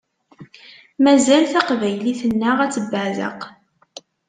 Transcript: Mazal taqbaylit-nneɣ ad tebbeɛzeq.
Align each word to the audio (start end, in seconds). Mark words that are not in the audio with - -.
Mazal 1.03 1.45
taqbaylit-nneɣ 1.53 2.57
ad 2.61 2.71
tebbeɛzeq. 2.75 3.41